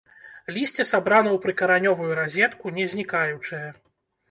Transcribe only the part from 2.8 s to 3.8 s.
не знікаючае.